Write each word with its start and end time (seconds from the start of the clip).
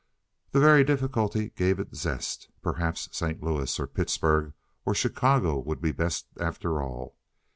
The 0.49 0.59
very 0.59 0.83
difficulty 0.83 1.51
gave 1.51 1.79
it 1.79 1.95
zest. 1.95 2.49
Perhaps 2.63 3.09
St. 3.15 3.43
Louis, 3.43 3.79
or 3.79 3.85
Pittsburg, 3.85 4.53
or 4.83 4.95
Chicago 4.95 5.59
would 5.59 5.79
be 5.79 5.91
best 5.91 6.25
after 6.39 6.81
all. 6.81 7.15